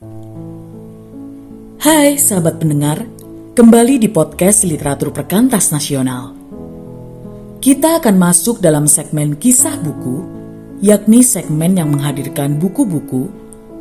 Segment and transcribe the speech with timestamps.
[0.00, 0.08] Hai
[2.16, 3.04] sahabat pendengar,
[3.52, 6.32] kembali di podcast Literatur Perkantas Nasional.
[7.60, 10.24] Kita akan masuk dalam segmen kisah buku,
[10.80, 13.28] yakni segmen yang menghadirkan buku-buku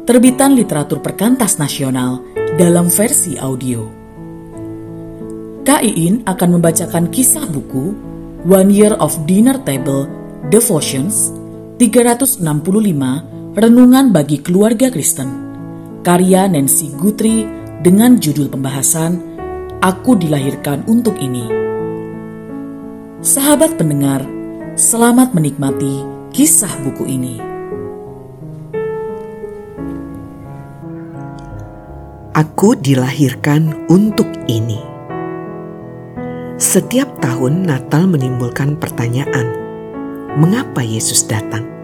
[0.03, 2.19] terbitan literatur perkantas nasional
[2.59, 3.87] dalam versi audio.
[5.63, 7.95] Kak Iin akan membacakan kisah buku
[8.43, 10.03] One Year of Dinner Table
[10.51, 11.31] Devotions
[11.79, 12.43] 365
[13.55, 15.48] Renungan bagi Keluarga Kristen
[16.09, 17.45] karya Nancy Guthrie
[17.85, 19.21] dengan judul pembahasan
[19.77, 21.45] Aku Dilahirkan Untuk Ini.
[23.21, 24.25] Sahabat pendengar,
[24.73, 26.01] selamat menikmati
[26.33, 27.37] kisah buku ini.
[32.33, 34.81] Aku dilahirkan untuk ini.
[36.57, 39.45] Setiap tahun Natal menimbulkan pertanyaan,
[40.41, 41.78] mengapa Yesus datang?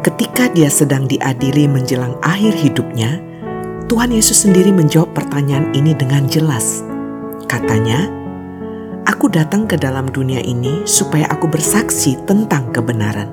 [0.00, 3.20] Ketika dia sedang diadili menjelang akhir hidupnya,
[3.84, 6.80] Tuhan Yesus sendiri menjawab pertanyaan ini dengan jelas.
[7.44, 8.08] Katanya,
[9.04, 13.28] "Aku datang ke dalam dunia ini supaya aku bersaksi tentang kebenaran."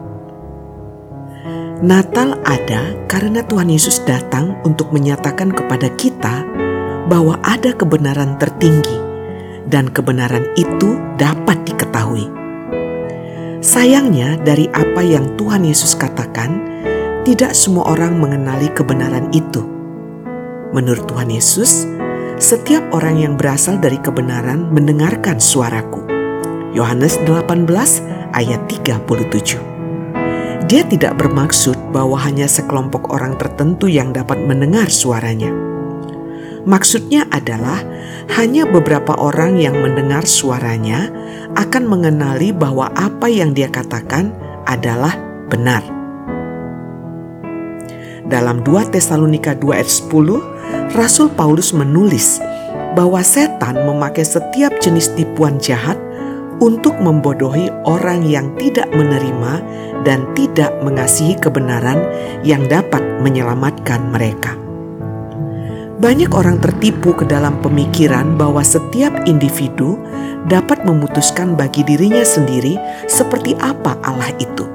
[1.79, 6.43] Natal ada karena Tuhan Yesus datang untuk menyatakan kepada kita
[7.07, 8.97] bahwa ada kebenaran tertinggi,
[9.71, 12.36] dan kebenaran itu dapat diketahui.
[13.77, 16.65] Sayangnya, dari apa yang Tuhan Yesus katakan,
[17.21, 19.61] tidak semua orang mengenali kebenaran itu.
[20.73, 21.85] Menurut Tuhan Yesus,
[22.41, 26.01] setiap orang yang berasal dari kebenaran mendengarkan suaraku.
[26.73, 27.69] Yohanes 18
[28.33, 29.61] ayat 37.
[30.65, 35.66] Dia tidak bermaksud bahwa hanya sekelompok orang tertentu yang dapat mendengar suaranya.
[36.67, 37.79] Maksudnya adalah
[38.35, 41.07] hanya beberapa orang yang mendengar suaranya
[41.55, 44.35] akan mengenali bahwa apa yang dia katakan
[44.67, 45.15] adalah
[45.47, 45.79] benar.
[48.27, 52.43] Dalam 2 Tesalonika 2 ayat 10, Rasul Paulus menulis
[52.99, 55.95] bahwa setan memakai setiap jenis tipuan jahat
[56.59, 59.63] untuk membodohi orang yang tidak menerima
[60.03, 62.03] dan tidak mengasihi kebenaran
[62.43, 64.66] yang dapat menyelamatkan mereka.
[65.97, 69.97] Banyak orang tertipu ke dalam pemikiran bahwa setiap individu
[70.45, 72.77] dapat memutuskan bagi dirinya sendiri
[73.09, 74.69] seperti apa Allah itu.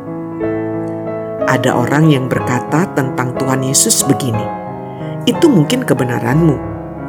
[1.47, 4.43] Ada orang yang berkata tentang Tuhan Yesus begini,
[5.23, 6.59] "Itu mungkin kebenaranmu,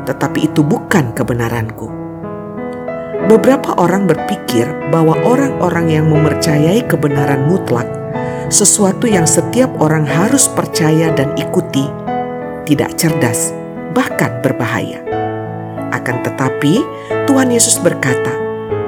[0.06, 1.90] tetapi itu bukan kebenaranku."
[3.26, 7.90] Beberapa orang berpikir bahwa orang-orang yang mempercayai kebenaran mutlak,
[8.54, 11.90] sesuatu yang setiap orang harus percaya dan ikuti,
[12.70, 13.63] tidak cerdas
[13.94, 15.00] bahkan berbahaya.
[15.94, 16.82] Akan tetapi,
[17.30, 18.34] Tuhan Yesus berkata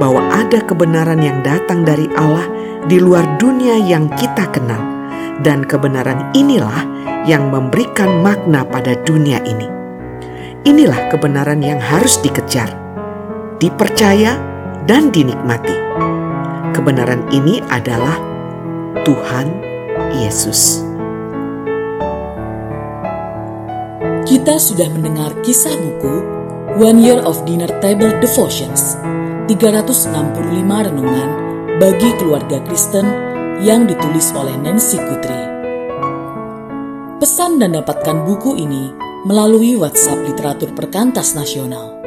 [0.02, 2.46] bahwa ada kebenaran yang datang dari Allah
[2.86, 4.82] di luar dunia yang kita kenal,
[5.42, 6.86] dan kebenaran inilah
[7.26, 9.66] yang memberikan makna pada dunia ini.
[10.66, 12.70] Inilah kebenaran yang harus dikejar,
[13.62, 14.38] dipercaya,
[14.86, 15.74] dan dinikmati.
[16.74, 18.18] Kebenaran ini adalah
[19.06, 19.50] Tuhan
[20.14, 20.84] Yesus.
[24.25, 26.16] Kita sudah mendengar kisah buku
[26.81, 28.97] One Year of Dinner Table Devotions
[29.46, 31.30] 365 renungan
[31.78, 33.06] bagi keluarga Kristen
[33.62, 35.50] yang ditulis oleh Nancy Guthrie.
[37.22, 38.90] Pesan dan dapatkan buku ini
[39.30, 42.02] melalui WhatsApp Literatur Perkantas Nasional.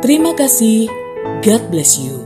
[0.00, 0.88] Terima kasih.
[1.44, 2.25] God bless you.